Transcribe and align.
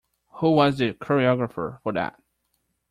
Who 0.39 0.53
was 0.53 0.79
the 0.79 0.93
choreographer 0.93 1.79
for 1.83 1.91
that? 1.93 2.19